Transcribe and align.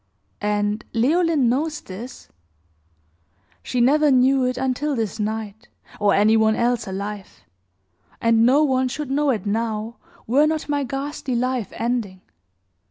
"And 0.41 0.83
Leoline 0.95 1.47
knows 1.47 1.79
this?" 1.81 2.27
"She 3.61 3.79
never 3.79 4.09
knew 4.09 4.45
it 4.45 4.57
until 4.57 4.95
this 4.95 5.19
night, 5.19 5.67
or 5.99 6.15
any 6.15 6.35
one 6.35 6.55
else 6.55 6.87
alive; 6.87 7.41
and 8.19 8.43
no 8.43 8.63
one 8.63 8.87
should 8.87 9.11
know 9.11 9.29
it 9.29 9.45
now, 9.45 9.97
were 10.25 10.47
not 10.47 10.67
my 10.67 10.83
ghastly 10.83 11.35
life 11.35 11.69
ending. 11.75 12.21